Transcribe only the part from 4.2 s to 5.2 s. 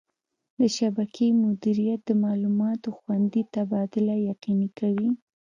یقیني کوي.